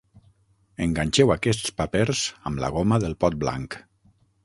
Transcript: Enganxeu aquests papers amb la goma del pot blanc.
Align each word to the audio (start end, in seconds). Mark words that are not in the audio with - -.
Enganxeu 0.85 1.35
aquests 1.35 1.75
papers 1.83 2.25
amb 2.51 2.65
la 2.65 2.73
goma 2.79 3.01
del 3.07 3.19
pot 3.25 3.41
blanc. 3.47 3.83